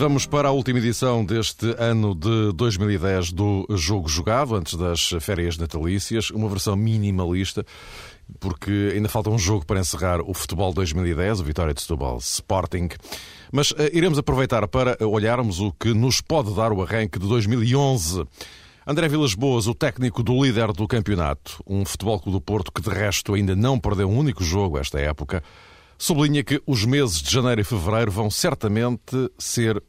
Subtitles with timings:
[0.00, 5.58] Vamos para a última edição deste ano de 2010 do Jogo Jogado, antes das férias
[5.58, 7.66] natalícias, uma versão minimalista,
[8.40, 12.88] porque ainda falta um jogo para encerrar o Futebol 2010, o Vitória de Setúbal Sporting.
[13.52, 18.24] Mas uh, iremos aproveitar para olharmos o que nos pode dar o arranque de 2011.
[18.86, 22.80] André Vilas Boas, o técnico do líder do campeonato, um Futebol Clube do Porto que
[22.80, 25.42] de resto ainda não perdeu um único jogo esta época,
[25.98, 29.82] sublinha que os meses de janeiro e fevereiro vão certamente ser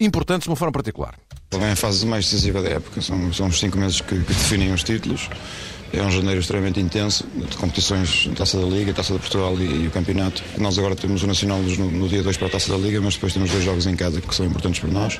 [0.00, 1.14] importantes de uma forma particular.
[1.50, 4.72] Vem a fase mais decisiva da época, são, são os cinco meses que, que definem
[4.72, 5.28] os títulos.
[5.90, 9.86] É um janeiro extremamente intenso de competições, Taça da Liga, Taça de Portugal e, e,
[9.86, 10.42] o Campeonato.
[10.58, 13.14] Nós agora temos o Nacional no, no dia 2 para a Taça da Liga, mas
[13.14, 15.18] depois temos dois jogos em casa que são importantes para nós.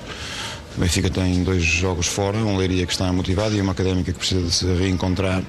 [0.77, 4.19] O Benfica tem dois jogos fora, um Leiria que está motivado e uma Académica que
[4.19, 5.43] precisa de se reencontrar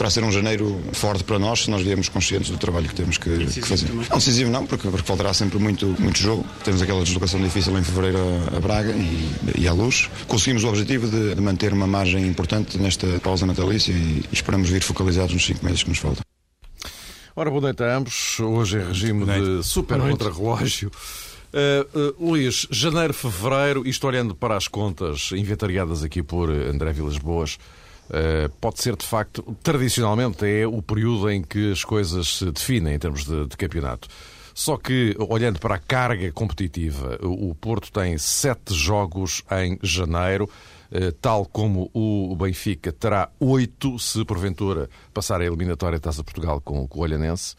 [0.00, 3.18] poderá ser um janeiro forte para nós se nós viemos conscientes do trabalho que temos
[3.18, 3.86] que, que fazer.
[3.86, 4.06] Também.
[4.08, 6.46] Não decisivo não, porque, porque faltará sempre muito, muito jogo.
[6.64, 10.08] Temos aquela deslocação difícil em fevereiro a, a Braga e, e à Luz.
[10.26, 14.70] Conseguimos o objetivo de, de, manter uma margem importante nesta pausa natalícia e, e esperamos
[14.70, 16.22] vir focalizados nos cinco meses que nos faltam.
[17.36, 18.40] Ora, boa noite a ambos.
[18.40, 20.90] Hoje em regime de super contra-relógio.
[21.52, 27.18] Uh, uh, Luís, janeiro, fevereiro, isto olhando para as contas inventariadas aqui por André Vilas
[27.18, 27.80] Boas, eh,
[28.60, 32.98] pode ser de facto, tradicionalmente, é o período em que as coisas se definem em
[32.98, 34.08] termos de, de campeonato.
[34.54, 40.50] Só que, olhando para a carga competitiva, o Porto tem sete jogos em janeiro,
[40.90, 46.60] eh, tal como o Benfica terá oito, se porventura passar a eliminatória da Taça Portugal
[46.60, 47.54] com, o Olhanense.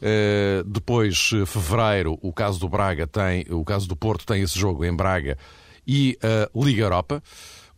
[0.00, 4.84] Uh, depois, fevereiro, o caso do Braga tem, o caso do Porto tem esse jogo
[4.84, 5.36] em Braga
[5.86, 7.22] e a Liga Europa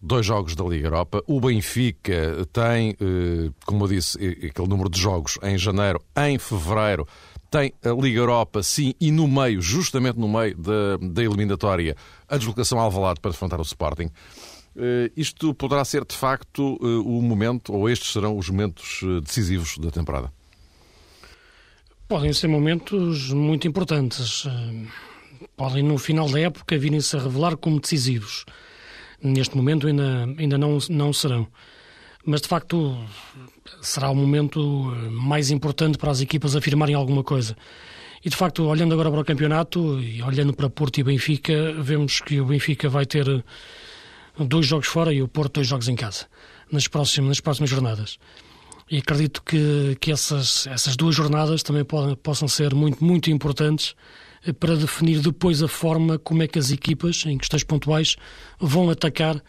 [0.01, 1.23] dois jogos da Liga Europa.
[1.27, 7.07] O Benfica tem, eh, como eu disse, aquele número de jogos em janeiro, em fevereiro.
[7.51, 11.97] Tem a Liga Europa, sim, e no meio, justamente no meio da, da eliminatória,
[12.29, 14.07] a deslocação ao Alvalade para enfrentar o Sporting.
[14.77, 19.77] Uh, isto poderá ser, de facto, uh, o momento, ou estes serão os momentos decisivos
[19.79, 20.33] da temporada?
[22.07, 24.47] Podem ser momentos muito importantes.
[25.57, 28.45] Podem, no final da época, virem-se a revelar como decisivos
[29.23, 31.47] neste momento ainda, ainda não, não serão.
[32.25, 32.97] Mas de facto
[33.81, 34.61] será o momento
[35.11, 37.57] mais importante para as equipas afirmarem alguma coisa.
[38.25, 42.21] E de facto, olhando agora para o campeonato e olhando para Porto e Benfica, vemos
[42.21, 43.27] que o Benfica vai ter
[44.39, 46.27] dois jogos fora e o Porto dois jogos em casa
[46.71, 48.19] nas próximas, nas próximas jornadas.
[48.91, 53.95] E acredito que, que essas, essas duas jornadas também podem, possam ser muito, muito importantes
[54.59, 58.17] para definir depois a forma como é que as equipas, em questões pontuais,
[58.59, 59.43] vão atacar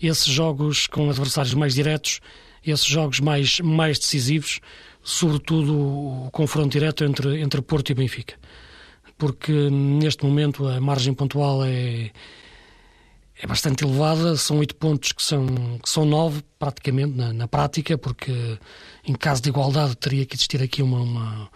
[0.00, 2.20] esses jogos com adversários mais diretos,
[2.64, 4.60] esses jogos mais, mais decisivos,
[5.02, 5.76] sobretudo
[6.26, 8.34] o confronto direto entre, entre Porto e Benfica.
[9.16, 12.10] Porque neste momento a margem pontual é,
[13.40, 15.46] é bastante elevada, são oito pontos que são,
[15.80, 18.58] que são nove, praticamente, na, na prática, porque
[19.06, 21.50] em caso de igualdade teria que existir aqui uma, uma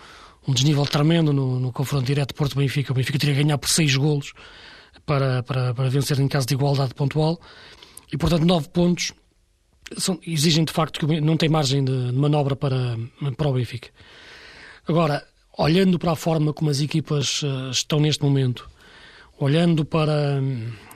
[0.46, 2.92] um desnível tremendo no, no confronto direto Porto-Benfica.
[2.92, 4.32] O Benfica teria que ganhar por seis golos
[5.04, 7.40] para, para, para vencer em caso de igualdade pontual.
[8.12, 9.12] E, portanto, nove pontos
[9.96, 12.96] são, exigem de facto que não tem margem de, de manobra para,
[13.36, 13.88] para o Benfica.
[14.86, 15.26] Agora,
[15.58, 18.68] olhando para a forma como as equipas uh, estão neste momento,
[19.38, 20.40] olhando para,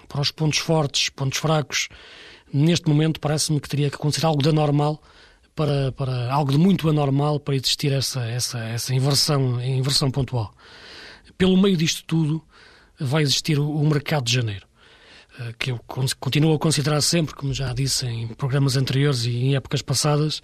[0.09, 1.89] para os pontos fortes, pontos fracos,
[2.53, 5.03] neste momento parece-me que teria que acontecer algo da normal
[5.60, 10.54] para, para algo de muito anormal para existir essa, essa, essa inversão, inversão pontual.
[11.37, 12.43] Pelo meio disto tudo
[12.98, 14.66] vai existir o, mercado de janeiro,
[15.38, 15.78] eh, que eu
[16.19, 20.43] continuo a considerar sempre, como já disse em programas anteriores e em épocas passadas,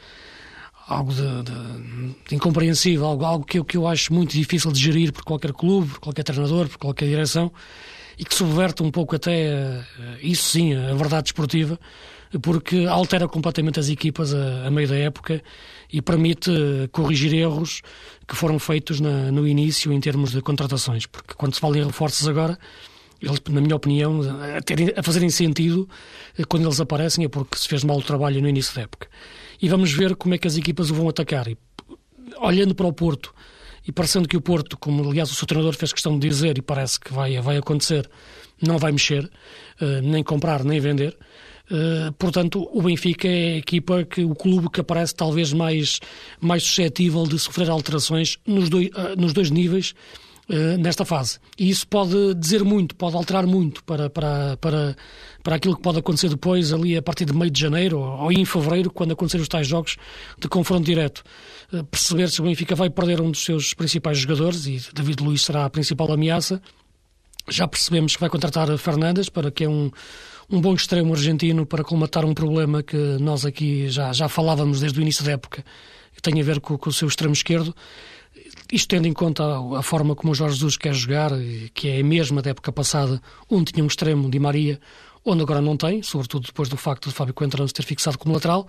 [0.87, 4.78] algo de, de, de incompreensível, algo, algo que, eu, que eu acho muito difícil de
[4.78, 7.51] gerir por qualquer clube, por qualquer treinador, por qualquer direção,
[8.19, 9.84] e que subverte um pouco até, eh,
[10.21, 11.80] isso sim, a verdade desportiva,
[12.38, 15.42] porque altera completamente as equipas a, a meio da época
[15.92, 17.83] e permite eh, corrigir erros
[18.27, 21.06] que foram feitos na, no início em termos de contratações.
[21.06, 22.59] Porque quando se fala em reforços agora,
[23.21, 24.21] eles, na minha opinião,
[24.56, 25.88] a, terem, a fazerem sentido
[26.38, 29.09] eh, quando eles aparecem é porque se fez mal o trabalho no início da época.
[29.60, 31.48] E vamos ver como é que as equipas o vão atacar.
[31.48, 31.56] E,
[32.38, 33.34] olhando para o Porto
[33.86, 36.62] e parecendo que o Porto, como aliás o seu treinador fez questão de dizer, e
[36.62, 38.10] parece que vai, vai acontecer,
[38.60, 39.24] não vai mexer,
[39.80, 41.16] uh, nem comprar, nem vender.
[41.71, 45.98] Uh, portanto, o Benfica é a equipa que o clube que aparece talvez mais,
[46.41, 49.92] mais suscetível de sofrer alterações nos dois, uh, nos dois níveis
[50.48, 51.41] uh, nesta fase.
[51.59, 54.97] E isso pode dizer muito, pode alterar muito para, para, para,
[55.42, 58.33] para aquilo que pode acontecer depois, ali a partir de meio de janeiro ou, ou
[58.33, 59.97] em fevereiro, quando acontecer os tais jogos
[60.39, 61.24] de confronto direto.
[61.91, 65.65] perceber se o Benfica vai perder um dos seus principais jogadores, e David Luiz será
[65.65, 66.62] a principal ameaça
[67.48, 69.91] Já percebemos que vai contratar Fernandes para que é um,
[70.51, 74.98] um bom extremo argentino para colmatar um problema que nós aqui já, já falávamos desde
[74.98, 75.65] o início da época,
[76.15, 77.75] que tem a ver com, com o seu extremo esquerdo.
[78.72, 81.31] Isto tendo em conta a, a, forma como o Jorge Jesus quer jogar,
[81.75, 83.21] que é a mesma da época passada,
[83.51, 84.81] onde tinha um extremo de Maria,
[85.25, 88.34] onde agora não tem, sobretudo depois do facto de Fábio Coentrão se ter fixado como
[88.34, 88.69] lateral.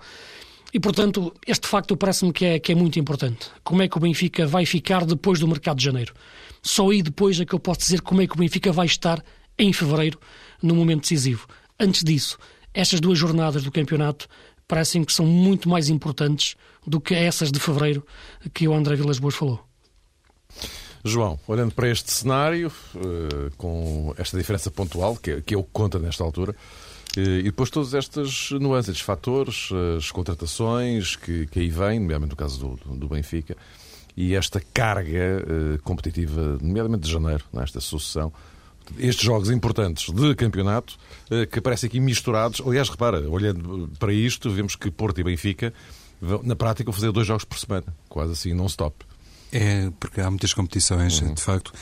[0.72, 3.46] E, portanto, este facto parece-me que é, que é muito importante.
[3.64, 6.12] Como é que o Benfica vai ficar depois do mercado de janeiro?
[6.60, 9.24] Só aí depois é que eu posso dizer como é que o Benfica vai estar
[9.58, 10.18] em fevereiro,
[10.62, 11.46] no momento decisivo.
[11.78, 12.38] Antes disso,
[12.74, 14.28] estas duas jornadas do campeonato
[14.66, 18.04] parecem que são muito mais importantes do que essas de fevereiro
[18.52, 19.64] que o André Vilas Boas falou.
[21.04, 25.70] João, olhando para este cenário, eh, com esta diferença pontual, que é, é o que
[25.72, 26.54] conta nesta altura,
[27.16, 32.36] e depois todas estas nuances, estes fatores, as contratações que, que aí vêm, nomeadamente no
[32.36, 33.56] caso do, do Benfica,
[34.16, 38.32] e esta carga uh, competitiva, nomeadamente de janeiro, nesta sucessão,
[38.98, 40.96] estes jogos importantes de campeonato
[41.30, 42.62] uh, que aparecem aqui misturados.
[42.64, 45.72] Aliás, repara, olhando para isto, vemos que Porto e Benfica,
[46.42, 49.04] na prática, vão fazer dois jogos por semana, quase assim, non-stop.
[49.52, 51.34] É, porque há muitas competições, uhum.
[51.34, 51.72] de facto.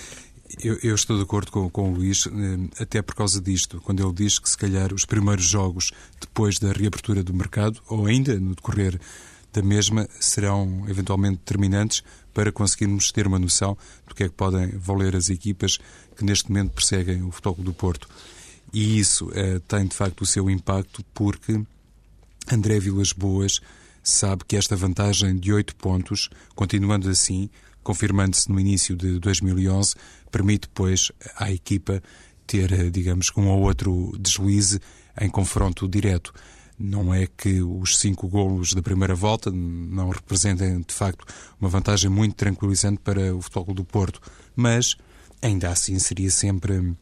[0.63, 4.01] Eu, eu, estou de acordo com, com o Luís, eh, até por causa disto, quando
[4.01, 8.39] ele diz que se calhar os primeiros jogos depois da reabertura do mercado, ou ainda
[8.39, 9.01] no decorrer
[9.57, 12.03] da mesma, serão eventualmente determinantes
[12.35, 13.77] para conseguirmos ter uma noção
[14.07, 15.79] do que é que podem valer as equipas
[16.15, 18.07] que neste momento perseguem o Futebol do Porto.
[18.73, 21.59] E isso eh, tem de facto o seu impacto porque
[22.53, 23.61] André Vilas Boas
[24.03, 27.49] sabe que esta vantagem de 8 pontos, continuando assim,
[27.83, 29.95] confirmando-se no início de 2011,
[30.31, 32.03] permite depois à equipa
[32.47, 34.79] ter, eh, digamos, um ou outro deslize
[35.19, 36.35] em confronto direto.
[36.79, 41.25] Não é que os cinco golos da primeira volta não representem, de facto,
[41.59, 44.21] uma vantagem muito tranquilizante para o Futebol do Porto,
[44.55, 44.97] mas
[45.41, 46.95] ainda assim seria sempre,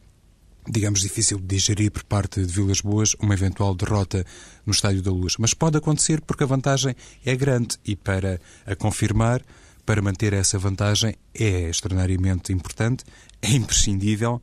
[0.67, 4.25] digamos, difícil de digerir por parte de Vilas Boas uma eventual derrota
[4.65, 5.35] no Estádio da Luz.
[5.37, 6.95] Mas pode acontecer porque a vantagem
[7.25, 9.43] é grande e para a confirmar
[9.85, 13.03] para manter essa vantagem é extraordinariamente importante,
[13.41, 14.41] é imprescindível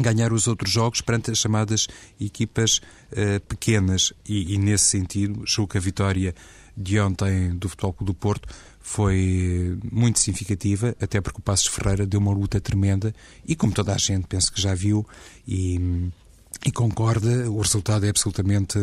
[0.00, 1.86] ganhar os outros jogos perante as chamadas
[2.20, 2.80] equipas
[3.12, 6.34] uh, pequenas e, e, nesse sentido, julgo que a vitória
[6.76, 8.48] de ontem do Futebol Clube do Porto
[8.80, 13.14] foi muito significativa, até porque o Passos Ferreira deu uma luta tremenda
[13.46, 15.06] e como toda a gente penso que já viu
[15.46, 16.10] e,
[16.64, 18.78] e concorda, o resultado é absolutamente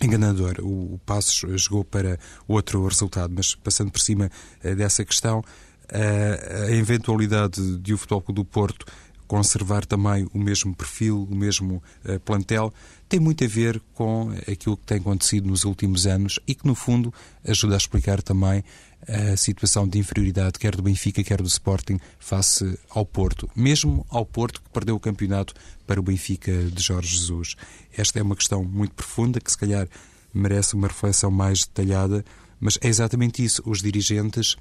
[0.00, 0.56] enganador.
[0.60, 2.18] O, o Passos jogou para
[2.48, 4.30] outro resultado, mas passando por cima
[4.64, 8.86] uh, dessa questão, uh, a eventualidade de o Futebol do Porto
[9.32, 12.70] conservar também o mesmo perfil, o mesmo uh, plantel,
[13.08, 16.74] tem muito a ver com aquilo que tem acontecido nos últimos anos e que, no
[16.74, 17.10] fundo,
[17.42, 18.62] ajuda a explicar também
[19.08, 23.48] a situação de inferioridade, quer do Benfica, quer do Sporting, face ao Porto.
[23.56, 25.54] Mesmo ao Porto, que perdeu o campeonato
[25.86, 27.56] para o Benfica de Jorge Jesus.
[27.96, 29.88] Esta é uma questão muito profunda que, se calhar,
[30.34, 32.22] merece uma reflexão mais detalhada,
[32.60, 33.62] mas é exatamente isso.
[33.64, 34.58] Os dirigentes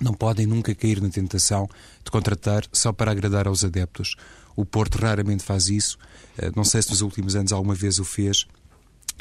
[0.00, 1.68] não podem nunca cair na tentação
[2.04, 4.16] de contratar só para agradar aos adeptos.
[4.56, 5.98] O Porto raramente faz isso.
[6.36, 8.46] Eh, não sei se nos últimos anos alguma vez o fez.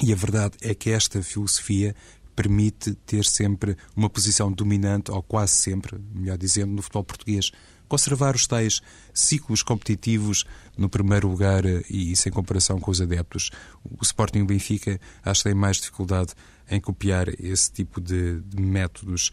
[0.02, 1.96] E a verdade é que esta filosofia
[2.36, 7.52] permite ter sempre uma posição dominante, ou quase sempre, melhor dizendo, no futebol português.
[7.88, 8.82] Conservar os tais
[9.14, 10.46] ciclos competitivos
[10.78, 13.50] no primeiro lugar eh, e sem comparação com os adeptos.
[13.84, 16.34] O Sporting e o Benfica acho que têm mais dificuldade
[16.70, 19.32] em copiar esse tipo de, de métodos.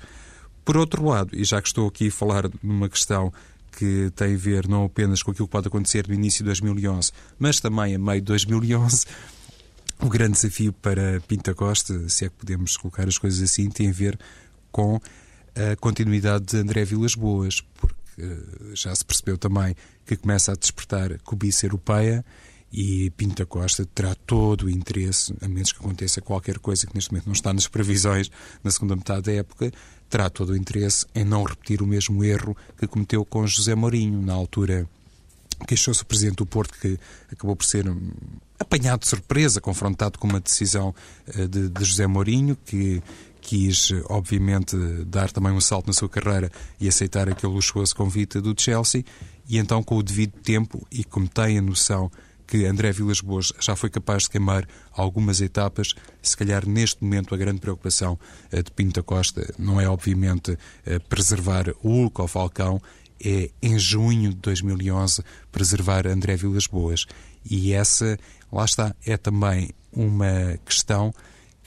[0.65, 3.33] Por outro lado, e já que estou aqui a falar numa questão
[3.77, 7.13] que tem a ver não apenas com aquilo que pode acontecer no início de 2011,
[7.39, 9.05] mas também a meio de 2011,
[10.01, 13.89] o grande desafio para Pinta Costa, se é que podemos colocar as coisas assim, tem
[13.89, 14.19] a ver
[14.71, 15.01] com
[15.55, 20.57] a continuidade de André Vilas Boas, porque eh, já se percebeu também que começa a
[20.57, 22.25] despertar cobiça europeia
[22.73, 27.13] e Pinta Costa terá todo o interesse, a menos que aconteça qualquer coisa que neste
[27.13, 28.31] momento não está nas previsões
[28.65, 29.71] na segunda metade da época,
[30.15, 34.23] terá todo o interesse em não repetir o mesmo erro que cometeu com José Mourinho
[34.23, 34.89] na altura.
[35.67, 36.97] Queixou-se o Presidente do Porto que
[37.33, 38.13] acabou por ser hum,
[38.57, 40.95] apanhado de surpresa, confrontado com uma decisão
[41.27, 43.03] eh, de, de José Mourinho, que
[43.41, 46.49] quis, obviamente, dar também um salto na sua carreira
[46.81, 49.05] e aceitar aquele luxuoso convite do Chelsea,
[49.49, 52.09] e então, com o devido tempo, e como tem a noção
[52.47, 57.35] que André Vilas Boas já foi capaz de queimar algumas etapas, se calhar neste momento
[57.35, 58.19] a grande preocupação
[58.51, 62.83] eh, de Pinto Costa não é obviamente eh, preservar o Hulk ou Falcão,
[63.25, 67.07] é em junho de 2011 preservar André Vilas Boas.
[67.49, 68.19] E essa,
[68.53, 71.13] lá está, é também uma questão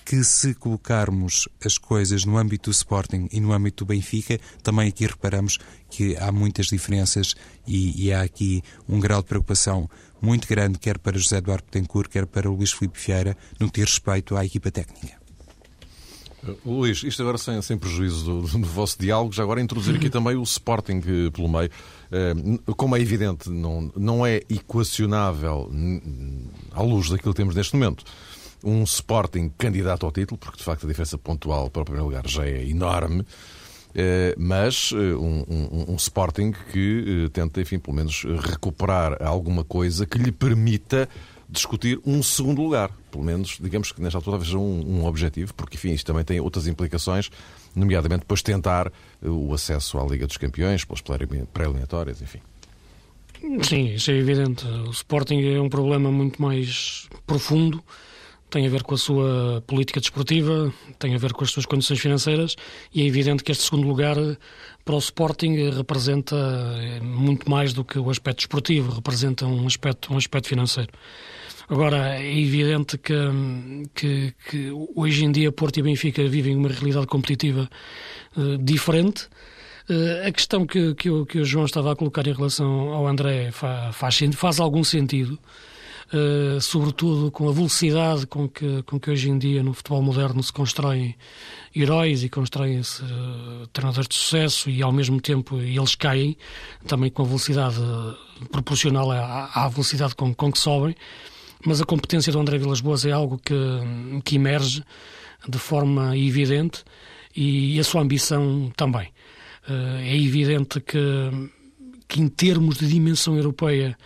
[0.08, 4.88] que se colocarmos as coisas no âmbito do Sporting e no âmbito do Benfica, também
[4.88, 5.58] aqui reparamos
[5.90, 7.36] que há muitas diferenças
[7.68, 9.90] e, e há aqui um grau de preocupação
[10.22, 13.92] muito grande, quer para José Eduardo Betancourt, quer para Luís Filipe Vieira, no que diz
[13.92, 15.18] respeito à equipa técnica.
[16.66, 20.36] Luís, isto agora sem, sem prejuízo do, do, vosso diálogo, já agora introduzir aqui também
[20.36, 21.70] o Sporting eh, pelo meio.
[22.12, 22.34] Eh,
[22.76, 25.70] como é evidente, não, não é equacionável
[26.72, 28.06] à luz daquilo que temos neste momento
[28.64, 32.28] um Sporting candidato ao título, porque de facto a diferença pontual para o primeiro lugar
[32.28, 33.26] já é enorme,
[34.38, 40.32] mas um, um, um Sporting que tenta, enfim, pelo menos recuperar alguma coisa que lhe
[40.32, 41.10] permita
[41.50, 42.92] discutir um segundo lugar.
[43.10, 46.40] Pelo menos, digamos que nesta altura veja um, um objetivo, porque enfim, isto também tem
[46.40, 47.30] outras implicações,
[47.76, 52.40] nomeadamente depois tentar eh, o acesso à Liga dos Campeões, pelas pré-eliminatórias, enfim.
[53.62, 54.66] Sim, isso é evidente.
[54.66, 57.84] O Sporting é um problema muito mais profundo,
[58.50, 62.00] tem a ver com a sua política desportiva, tem a ver com as suas condições
[62.00, 62.56] financeiras
[62.94, 64.16] e é evidente que este segundo lugar
[64.86, 70.14] para o Sporting representa eh, muito mais do que o aspecto desportivo, representa um aspecto,
[70.14, 70.92] um aspecto financeiro.
[71.70, 73.14] Agora, é evidente que,
[73.94, 77.70] que, que, hoje em dia Porto e Benfica vivem uma realidade competitiva
[78.38, 79.28] uh, diferente.
[79.90, 83.06] Uh, a questão que, que, o, que o João estava a colocar em relação ao
[83.06, 85.38] André faz, faz, faz algum sentido.
[86.08, 90.42] Uh, sobretudo com a velocidade com que, com que hoje em dia no futebol moderno
[90.42, 91.14] se constroem
[91.76, 96.38] heróis e constroem-se uh, treinadores de sucesso e ao mesmo tempo eles caem,
[96.88, 97.76] também com a velocidade
[98.54, 100.96] proporcional à, à velocidade com, com que sobem
[101.66, 103.54] mas a competência do André Vilas Boas é algo que,
[104.24, 104.84] que emerge
[105.48, 106.84] de forma evidente
[107.36, 109.10] e a sua ambição também.
[109.68, 111.00] Eh, é evidente que,
[112.08, 113.98] que em termos de dimensão europeia,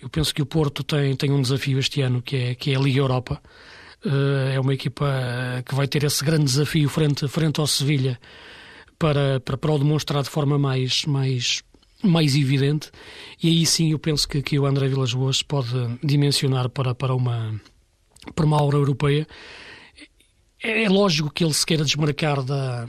[0.00, 2.76] eu penso que o Porto tem, tem um desafio este ano, que é, que é
[2.76, 3.40] a Liga Europa.
[4.04, 5.06] Eh, é uma equipa
[5.66, 8.18] que vai ter esse grande desafio frente, frente ao Sevilha
[8.98, 11.62] para, para, para o demonstrar de forma mais, mais
[12.02, 12.90] mais evidente,
[13.42, 15.68] e aí sim eu penso que, que o André Vilas Boas pode
[16.02, 17.60] dimensionar para, para, uma,
[18.34, 19.26] para uma aura europeia.
[20.62, 22.86] É, é lógico que ele se queira desmarcar da,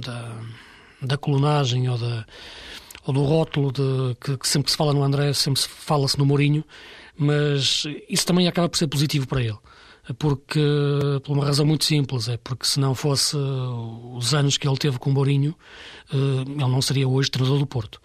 [0.00, 0.40] da,
[1.02, 2.24] da colunagem ou, da,
[3.06, 6.26] ou do rótulo de, que, que sempre se fala no André, sempre se fala-se no
[6.26, 6.64] Mourinho,
[7.16, 9.58] mas isso também acaba por ser positivo para ele
[10.18, 10.60] porque
[11.22, 14.98] por uma razão muito simples, é porque se não fosse os anos que ele teve
[14.98, 15.54] com o Mourinho,
[16.12, 18.00] eh, ele não seria hoje treinador do Porto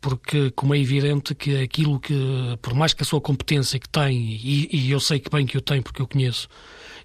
[0.00, 2.14] porque como é evidente que aquilo que,
[2.60, 5.56] por mais que a sua competência que tem, e, e eu sei que bem que
[5.56, 6.48] eu tenho porque eu conheço,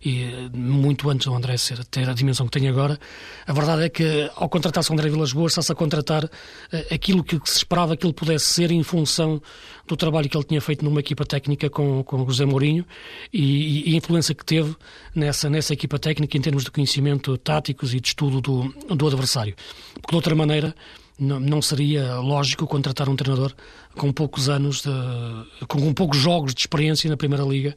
[0.03, 2.99] e muito antes do André ser, ter a dimensão que tem agora,
[3.47, 6.29] a verdade é que ao contratar-se o André Vilas Boas está-se a contratar
[6.71, 9.41] eh, aquilo que se esperava que ele pudesse ser em função
[9.87, 12.85] do trabalho que ele tinha feito numa equipa técnica com, com José Mourinho
[13.33, 14.75] e, e a influência que teve
[15.13, 19.55] nessa, nessa equipa técnica em termos de conhecimento táticos e de estudo do, do adversário.
[19.93, 20.75] Porque de outra maneira
[21.17, 23.53] não, não seria lógico contratar um treinador
[23.95, 27.75] com poucos anos, de, com, poucos jogos de experiência na Primeira Liga,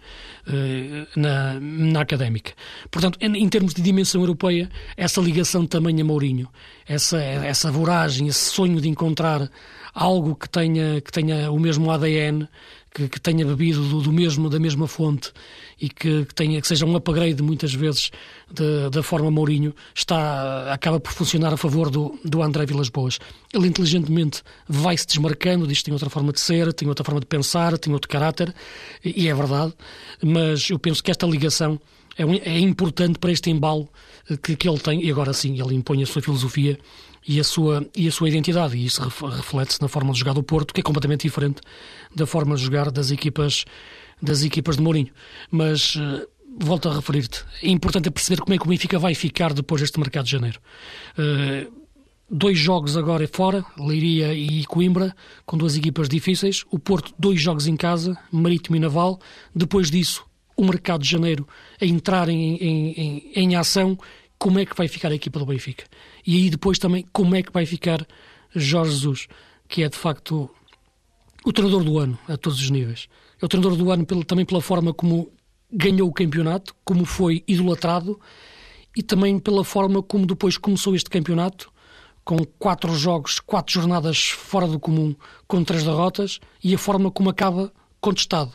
[0.48, 2.52] eh, na, na Académica.
[2.90, 6.48] Portanto, em, em, termos de dimensão europeia, essa ligação também a Mourinho,
[6.86, 9.48] essa, essa voragem, esse sonho de encontrar
[9.94, 12.48] algo que tenha, que tenha o mesmo ADN,
[12.92, 15.32] que, que tenha bebido do, do, mesmo, da mesma fonte
[15.80, 18.10] e que, que, tenha, que seja um upgrade muitas vezes
[18.52, 23.18] de, da forma Mourinho, está, acaba por funcionar a favor do, do André Vilas Boas.
[23.52, 27.20] Ele inteligentemente vai se desmarcando, diz que tem outra forma de ser, tem outra forma
[27.20, 28.54] de pensar, tem outro caráter,
[29.04, 29.72] e, e é verdade,
[30.22, 31.80] mas eu penso que esta ligação
[32.16, 33.88] é, é importante para este embalo
[34.42, 36.78] que, que ele tem, e agora sim, ele impõe a sua filosofia
[37.28, 38.76] e a sua, e a sua identidade.
[38.76, 41.60] E isso reflete-se na forma de jogar do Porto, que é completamente diferente
[42.16, 43.66] da forma de jogar das equipas,
[44.20, 45.12] das equipas de Mourinho.
[45.50, 46.26] Mas uh,
[46.58, 50.00] volto a referir-te, é importante perceber como é que o Benfica vai ficar depois deste
[50.00, 50.58] mercado de janeiro.
[51.18, 51.70] Uh,
[52.30, 56.64] dois jogos agora fora, Leiria e Coimbra, com duas equipas difíceis.
[56.70, 59.20] O Porto, dois jogos em casa, Marítimo e Naval.
[59.54, 60.24] Depois disso,
[60.56, 61.46] o mercado de janeiro
[61.78, 63.98] a entrar em, em, em, em ação
[64.38, 65.84] como é que vai ficar a equipa do Benfica.
[66.26, 68.06] E aí depois também como é que vai ficar
[68.54, 69.28] Jorge Jesus,
[69.68, 70.48] que é de facto
[71.44, 73.08] o treinador do ano a todos os níveis.
[73.40, 75.30] É o treinador do ano também pela forma como
[75.70, 78.18] ganhou o campeonato, como foi idolatrado
[78.96, 81.70] e também pela forma como depois começou este campeonato,
[82.24, 85.14] com quatro jogos, quatro jornadas fora do comum,
[85.46, 88.52] com três derrotas, e a forma como acaba contestado.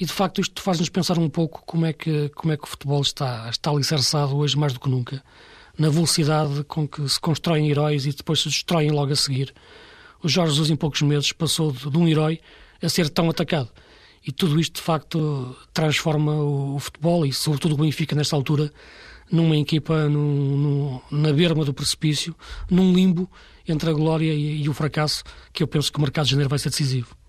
[0.00, 2.66] E de facto isto faz-nos pensar um pouco como é que, como é que o
[2.66, 5.22] futebol está, está alicerçado hoje mais do que nunca,
[5.78, 9.52] na velocidade com que se constroem heróis e depois se destroem logo a seguir.
[10.22, 12.40] O Jorge Jesus em poucos meses passou de, de um herói
[12.82, 13.68] a ser tão atacado.
[14.26, 18.72] E tudo isto de facto transforma o, o futebol e sobretudo o Benfica nesta altura
[19.30, 20.08] numa equipa
[21.10, 22.34] na berma do precipício,
[22.70, 23.30] num limbo
[23.68, 26.48] entre a glória e, e o fracasso, que eu penso que o mercado de janeiro
[26.48, 27.19] vai ser decisivo.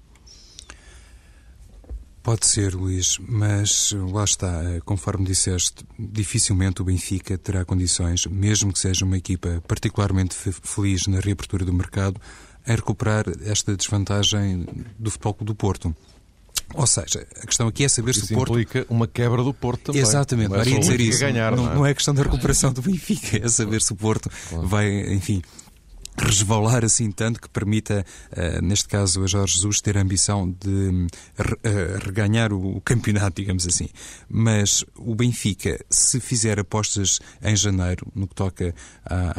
[2.24, 8.78] Pode ser, Luís, mas lá está, conforme disseste, dificilmente o Benfica terá condições, mesmo que
[8.78, 12.22] seja uma equipa particularmente feliz na reabertura do mercado,
[12.66, 14.68] a recuperar esta desvantagem
[15.00, 15.96] do Futebol do Porto.
[16.74, 18.52] Ou seja, a questão aqui é saber isso se o Porto.
[18.52, 20.02] implica uma quebra do Porto também.
[20.02, 21.20] Exatamente, não é dizer isso.
[21.20, 21.76] Ganhar, não, não, é?
[21.76, 21.94] não, é?
[21.94, 24.68] questão da recuperação do Benfica, é saber se o Porto claro.
[24.68, 25.42] vai, enfim,
[26.18, 30.68] resvalar assim tanto que permita, uh, neste caso, a Jorge Jesus ter a ambição de
[30.68, 33.90] uh, reganhar o, campeonato, digamos assim.
[34.30, 38.74] Mas o Benfica, se fizer apostas em janeiro, no que toca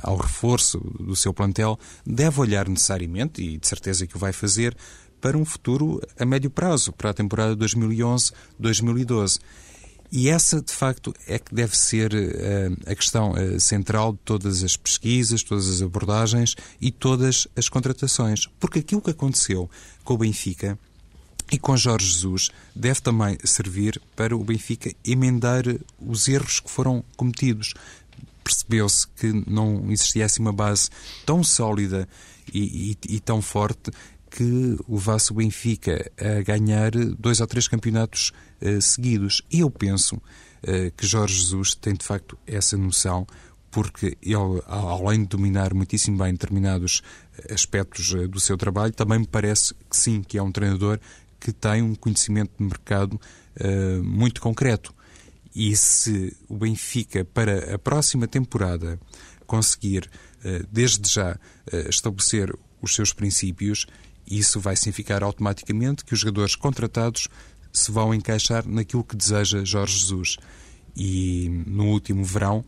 [0.02, 4.76] ao reforço do seu plantel, deve olhar necessariamente, e de certeza que o vai fazer,
[5.20, 9.38] para um futuro a médio prazo, para a temporada 2011-2012.
[10.14, 14.62] E essa, de facto, é que deve ser uh, a questão uh, central de todas
[14.62, 18.46] as pesquisas, todas as abordagens e todas as contratações.
[18.60, 19.70] Porque aquilo que aconteceu
[20.04, 20.78] com o Benfica
[21.50, 25.64] e com Jorge Jesus deve também servir para o Benfica emendar
[25.98, 27.72] os erros que foram cometidos.
[28.44, 30.90] Percebeu-se que não existia assim uma base
[31.24, 32.06] tão sólida
[32.52, 33.90] e, e, e tão forte
[34.32, 39.42] que levasse o Benfica a ganhar dois ou três campeonatos uh, seguidos.
[39.50, 43.26] E eu penso uh, que Jorge Jesus tem de facto essa noção,
[43.70, 47.02] porque ele, além de dominar muitíssimo bem determinados
[47.38, 50.98] eh, aspectos uh, do seu trabalho, também me parece que sim, que é um treinador
[51.38, 53.20] que tem um conhecimento de mercado
[54.02, 54.94] muito concreto.
[55.54, 58.98] E se o Benfica, para a próxima temporada,
[59.44, 60.08] conseguir,
[60.70, 61.36] desde já,
[61.88, 63.86] estabelecer os seus princípios,
[64.38, 67.28] isso vai significar automaticamente que os jogadores contratados
[67.72, 70.36] se vão encaixar naquilo que deseja Jorge Jesus.
[70.94, 72.64] E no último verão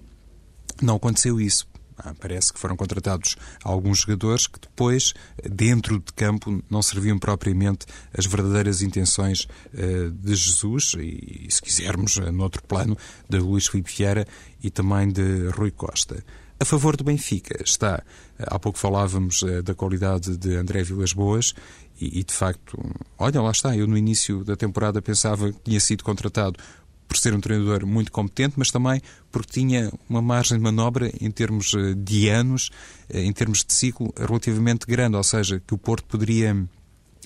[0.80, 1.66] não aconteceu isso.
[1.96, 5.14] Ah, parece que foram contratados alguns jogadores que depois,
[5.48, 7.86] dentro de campo, não serviam propriamente
[8.16, 12.98] as verdadeiras intenções uh, de Jesus e, se quisermos, uh, no outro plano,
[13.30, 14.26] de Luís Filipe Vieira
[14.60, 16.24] e também de Rui Costa.
[16.58, 17.62] A favor do Benfica.
[17.62, 18.02] Está,
[18.38, 21.54] há pouco falávamos eh, da qualidade de André Vilas Boas
[22.00, 22.78] e, e, de facto,
[23.18, 26.58] olha, lá está, eu no início da temporada pensava que tinha sido contratado
[27.06, 31.30] por ser um treinador muito competente, mas também porque tinha uma margem de manobra em
[31.30, 32.70] termos eh, de anos,
[33.08, 36.56] eh, em termos de ciclo relativamente grande, ou seja, que o Porto poderia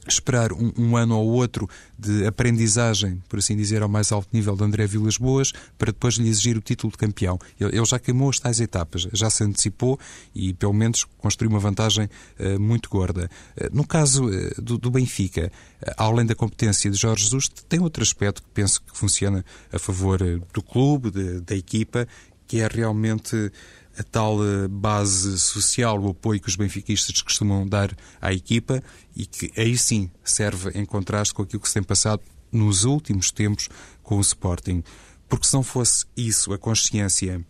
[0.06, 4.56] esperar um, um, ano ou outro de aprendizagem, por assim dizer, ao mais alto nível
[4.56, 7.38] de André Vilas Boas, para depois lhe exigir o título de campeão.
[7.58, 9.98] Ele, ele já queimou as tais etapas, já se antecipou
[10.34, 12.08] e, pelo menos, construiu uma vantagem
[12.38, 13.30] uh, muito gorda.
[13.56, 15.50] Uh, no caso uh, do, do, Benfica,
[15.96, 20.18] além da competência de Jorge Jesus, tem outro aspecto que penso que funciona a favor
[20.52, 22.06] do clube, de, da equipa,
[22.48, 23.52] que é realmente
[23.98, 28.82] a tal eh, base social, o apoio que os benfiquistas costumam dar à equipa
[29.16, 33.30] e que aí sim serve em contraste com aquilo que se tem passado nos últimos
[33.30, 33.68] tempos
[34.02, 34.82] com o Sporting.
[35.28, 37.44] Porque se não fosse isso, a consciência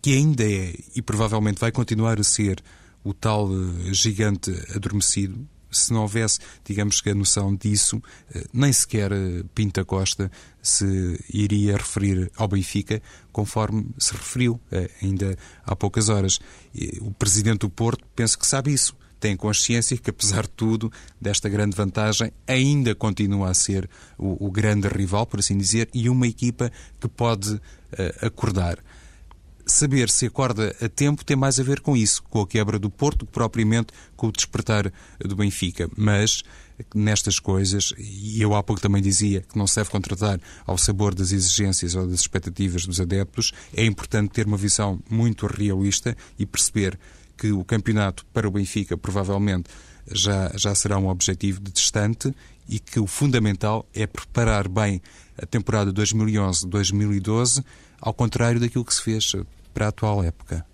[0.00, 2.62] que ainda é e provavelmente vai continuar a ser
[3.02, 8.02] o tal eh, gigante adormecido, se não houvesse, digamos que a noção disso,
[8.34, 10.30] eh, nem sequer eh, Pinta Costa
[10.62, 13.02] se iria referir ao Benfica,
[13.32, 16.40] conforme se referiu eh, ainda há poucas horas.
[17.00, 18.96] O presidente do Porto penso que sabe isso.
[19.18, 24.50] Tem consciência que, apesar de tudo, desta grande vantagem, ainda continua a ser o, o
[24.50, 27.60] grande rival, por assim dizer, e uma equipa que pode uh,
[28.26, 28.78] acordar
[29.66, 32.88] saber se acorda a tempo tem mais a ver com isso, com a quebra do
[32.88, 35.90] Porto, que propriamente com o despertar do Benfica.
[35.96, 36.44] Mas
[36.94, 41.14] nestas coisas, e eu há pouco também dizia que não se deve contratar ao sabor
[41.14, 46.46] das exigências ou das expectativas dos adeptos, é importante ter uma visão muito realista e
[46.46, 46.98] perceber
[47.36, 49.68] que o campeonato para o Benfica provavelmente
[50.10, 52.34] já, já será um objetivo de distante
[52.68, 55.00] e que o fundamental é preparar bem
[55.40, 57.64] a temporada 2011-2012,
[58.00, 59.32] ao contrário daquilo que se fez
[59.76, 60.64] para a atual época.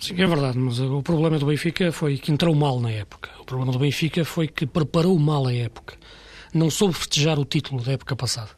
[0.00, 3.30] Sim, é verdade, mas o problema do Benfica foi que entrou mal na época.
[3.40, 5.94] O problema do Benfica foi que preparou mal a época.
[6.52, 8.50] Não soube festejar o título da época passada.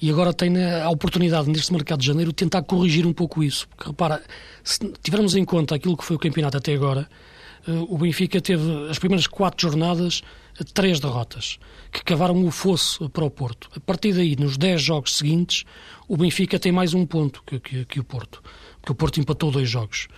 [0.00, 3.68] E agora tem a oportunidade, neste mercado de janeiro, de tentar corrigir um pouco isso.
[3.68, 4.22] Porque, repara,
[4.64, 7.06] se tivermos em conta aquilo que foi o campeonato até agora,
[7.88, 10.22] o Benfica teve as primeiras quatro jornadas
[10.72, 11.58] três derrotas,
[11.92, 13.68] que cavaram o fosso para o Porto.
[13.76, 15.64] A partir daí, nos dez jogos seguintes,
[16.08, 18.42] o Benfica tem mais um ponto que, que, que o Porto,
[18.80, 20.08] porque o Porto empatou dois jogos.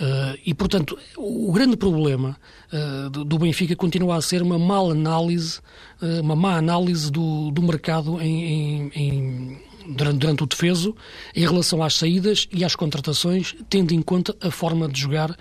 [0.00, 2.36] Uh, e, portanto, o, grande problema
[2.72, 5.58] uh, do, do, Benfica continua a ser uma má análise,
[6.00, 10.94] uh, uma má análise do, do mercado em, em, em durante, durante o defeso
[11.34, 15.36] em relação às saídas e às contratações, tendo em conta a forma de jogar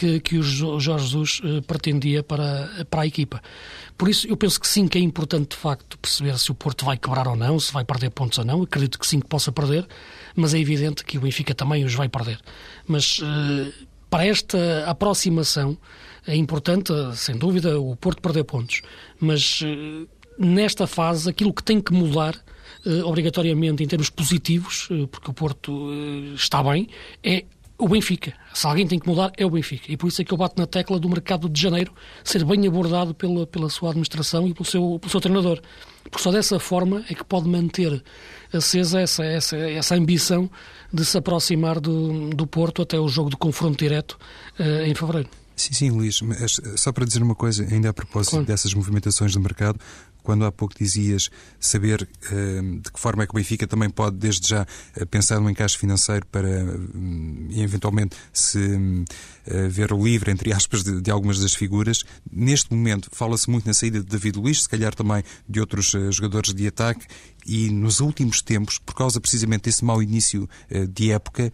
[0.00, 3.42] que, que o Jorge Jesus uh, pretendia para, para a equipa.
[3.98, 6.86] Por isso, eu penso que sim, que é importante de facto perceber se o Porto
[6.86, 8.62] vai quebrar ou não, se vai perder pontos ou não.
[8.62, 9.86] Acredito que sim, que possa perder,
[10.34, 12.40] mas é evidente que o Benfica também os vai perder.
[12.86, 13.70] Mas uh,
[14.08, 15.76] para esta aproximação
[16.26, 18.80] é importante, sem dúvida, o Porto perder pontos.
[19.20, 20.08] Mas uh,
[20.38, 22.34] nesta fase, aquilo que tem que mudar
[23.04, 25.90] obrigatoriamente em termos positivos, porque o Porto
[26.34, 26.88] está bem,
[27.22, 27.44] é
[27.80, 28.32] o Benfica.
[28.52, 29.90] Se alguém tem que mudar, é o Benfica.
[29.90, 32.66] E por isso é que eu bato na tecla do mercado de janeiro ser bem
[32.66, 35.60] abordado pela, pela sua administração e pelo seu, pelo seu treinador.
[36.04, 38.02] Porque só dessa forma é que pode manter
[38.52, 40.50] acesa essa, essa, essa ambição
[40.92, 44.18] de se aproximar do, do Porto até o jogo de confronto direto
[44.58, 45.28] uh, em fevereiro.
[45.56, 48.46] Sim, sim, Luís, mas só para dizer uma coisa, ainda a propósito claro.
[48.46, 49.78] dessas movimentações do mercado,
[50.22, 54.16] quando há pouco dizias saber uh, de que forma é que o Benfica também pode,
[54.16, 60.30] desde já, uh, pensar no encaixe financeiro para, uh, eventualmente, se uh, ver o livre,
[60.30, 62.04] entre aspas, de, de, algumas das figuras.
[62.30, 66.54] Neste momento, fala-se muito na saída de David Luiz, se calhar também de outros jogadores
[66.54, 67.06] de ataque,
[67.46, 70.48] e nos últimos tempos, por causa precisamente desse mau início
[70.92, 71.50] de época,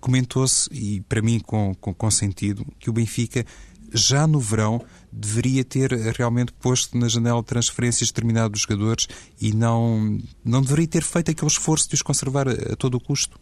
[0.00, 3.44] comentou-se, e para mim com, com, com sentido, que o Benfica
[3.92, 9.08] já no verão deveria ter realmente posto na janela de transferências determinados jogadores
[9.40, 13.38] e não, não deveria ter feito aquele esforço de os conservar a, todo o custo.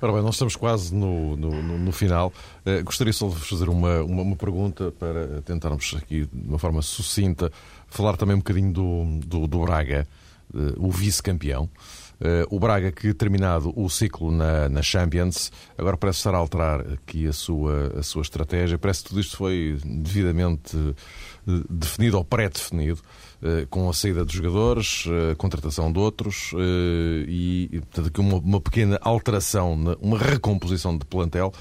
[0.00, 2.32] Ora bem, nós estamos quase no, no, no final.
[2.66, 6.82] Uh, gostaria só de fazer uma, uma, uma, pergunta para tentarmos aqui, de uma forma
[6.82, 7.52] sucinta,
[7.86, 10.08] falar também um bocadinho do, do, do Braga,
[10.52, 11.70] uh, o vice-campeão.
[12.22, 16.80] Uh, o Braga, que terminado o ciclo na, na, Champions, agora parece estar a alterar
[16.92, 18.78] aqui a sua, a sua estratégia.
[18.78, 20.94] Parece que tudo isto foi devidamente uh,
[21.68, 23.00] definido ou pré-definido,
[23.42, 26.52] uh, com a saída dos jogadores, a contratação de outros
[27.26, 31.52] e portanto, aqui uma, uma pequena alteração, uma recomposição de plantel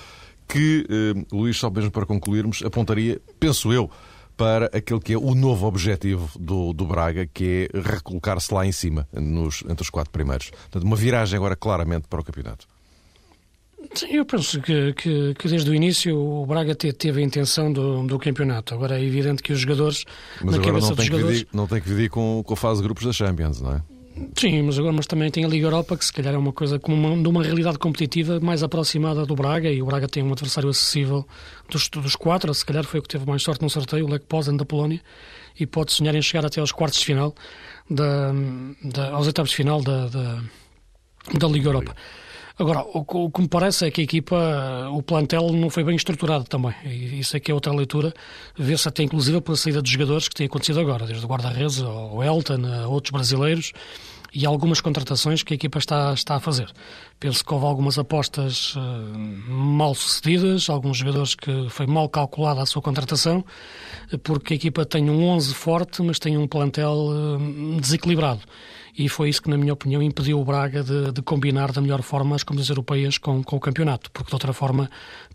[0.47, 0.85] que,
[1.31, 3.89] Luís, só mesmo para concluirmos, apontaria, penso eu,
[4.37, 8.71] para aquele que é o novo objetivo do, do Braga, que é recolocar-se lá em
[8.71, 10.49] cima, nos, entre os quatro primeiros.
[10.49, 12.67] Portanto, uma viragem agora claramente para o campeonato.
[13.93, 18.03] Sim, eu penso que, que, que, desde o início o Braga teve a intenção do,
[18.03, 18.73] do campeonato.
[18.73, 20.05] Agora é evidente que os jogadores,
[20.41, 21.45] Mas na cabeça dos jogadores...
[21.51, 23.81] não tem que dividir com, com a fase de grupos da Champions, não é?
[24.37, 26.79] Sim, mas agora mas também tem a Liga Europa, que se calhar é uma coisa
[26.79, 30.31] como uma, de uma realidade competitiva mais aproximada do Braga, e o Braga tem um
[30.31, 31.27] adversário acessível
[31.69, 34.25] dos, dos quatro, se calhar foi o que teve mais sorte no sorteio, o Lech
[34.25, 35.01] Poznan da Polónia,
[35.59, 37.35] e pode sonhar em chegar até aos quartos de final,
[37.89, 38.31] da,
[38.83, 40.43] da, aos oitavos de final da, da,
[41.37, 41.95] da Liga Europa.
[42.57, 45.95] Agora, o, o, que me parece é que a equipa, o plantel não foi bem
[45.95, 46.73] estruturado também.
[46.85, 48.13] E isso é que é outra leitura.
[48.55, 52.23] Vê-se até inclusive pela saída dos jogadores que tem acontecido agora, desde o guarda-redes ao
[52.23, 53.71] Elton, outros brasileiros
[54.33, 56.71] e algumas contratações que a equipa está, está a fazer.
[57.19, 58.79] Penso que houve algumas apostas uh,
[59.49, 63.43] mal sucedidas, alguns jogadores que foi mal calculada a sua contratação,
[64.23, 68.41] porque a equipa tem um 11 forte, mas tem um plantel uh, desequilibrado
[68.97, 72.01] e foi isso que, na minha opinião, impediu o Braga de, de combinar da melhor
[72.01, 74.89] forma as competições europeias com, com, o campeonato, porque de outra forma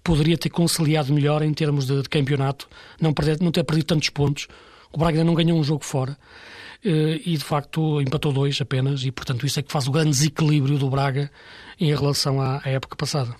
[0.05, 2.69] poderia ter conciliado melhor em termos de, de campeonato,
[3.01, 4.47] não, perder, não ter perdido tantos pontos.
[4.93, 6.17] O Braga ainda não ganhou um jogo fora eh,
[6.85, 10.79] e de facto empatou dois apenas, e portanto isso é que faz o grande desequilíbrio
[10.79, 11.31] do Braga
[11.81, 13.35] em relação à época passada.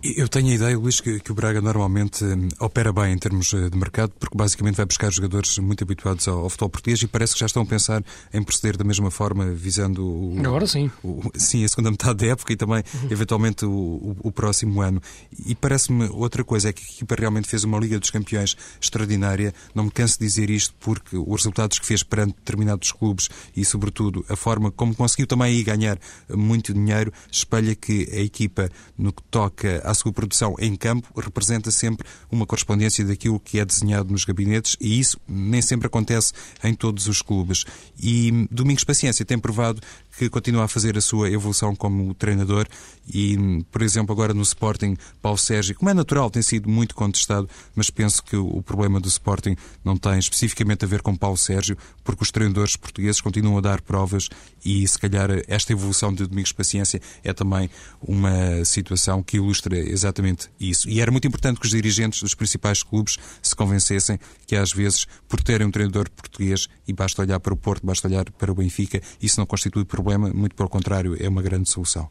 [0.00, 3.52] Eu tenho a ideia, Luís, que, que o Braga normalmente um, opera bem em termos
[3.52, 7.08] uh, de mercado, porque basicamente vai buscar jogadores muito habituados ao, ao, futebol português e
[7.08, 10.88] parece que já estão a pensar em proceder da mesma forma, visando o, Agora sim.
[11.02, 13.08] O, sim, a segunda metade da época e também, uhum.
[13.10, 15.02] eventualmente, o, o, próximo ano.
[15.44, 19.52] E parece-me outra coisa, é que a equipa realmente fez uma Liga dos Campeões extraordinária.
[19.74, 23.64] Não me canso de dizer isto porque os resultados que fez perante determinados clubes e,
[23.64, 25.98] sobretudo, a forma como conseguiu também aí ganhar
[26.32, 31.70] muito dinheiro, espelha que a equipa, no que toca à sua produção em campo representa
[31.70, 36.74] sempre uma correspondência daquilo que é desenhado nos gabinetes e isso nem sempre acontece em
[36.74, 37.64] todos os clubes.
[37.98, 39.80] E Domingos Paciência tem provado
[40.18, 42.66] que continua a fazer a sua evolução como treinador
[43.14, 47.48] e, por exemplo, agora no Sporting, Paulo Sérgio, como é natural, tem sido muito contestado,
[47.74, 51.78] mas penso que o problema do Sporting não tem especificamente a ver com Paulo Sérgio,
[52.02, 54.28] porque os treinadores portugueses continuam a dar provas
[54.64, 57.70] e, se calhar, esta evolução de Domingos Paciência é também
[58.02, 60.88] uma situação que ilustra exatamente isso.
[60.88, 65.06] E era muito importante que os dirigentes dos principais clubes se convencessem que, às vezes,
[65.28, 68.54] por terem um treinador português, e basta olhar para o Porto, basta olhar para o
[68.54, 72.08] Benfica, isso não constitui problema problema, muito pelo contrário, é uma grande solução.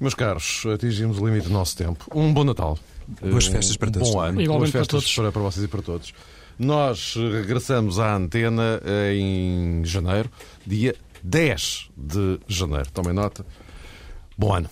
[0.00, 2.06] Meus caros, atingimos o limite do nosso tempo.
[2.14, 2.78] Um bom Natal.
[3.20, 4.10] Boas festas para um todos.
[4.10, 4.40] Bom ano.
[4.40, 5.14] Igualmente Boas festas para, todos.
[5.14, 6.14] Para, para vocês e para todos.
[6.58, 8.80] Nós regressamos à antena
[9.12, 10.30] em janeiro,
[10.66, 12.90] dia 10 de janeiro.
[12.92, 13.44] Tomem nota.
[14.38, 14.70] Bom ano.